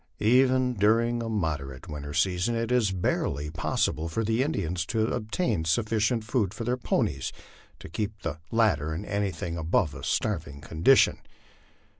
[0.25, 5.63] Even during a moderate winter season, it is barely possible for the Indians to obtain
[5.63, 7.31] sufficient food for their ponies
[7.77, 11.19] to keep the latter in anything above a starving condition.